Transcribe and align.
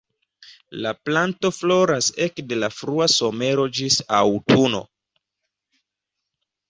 La 0.85 0.93
planto 1.09 1.51
floras 1.57 2.07
ekde 2.27 2.59
la 2.63 2.69
frua 2.77 3.09
somero 3.17 3.67
ĝis 3.81 4.01
aŭtuno. 4.23 4.81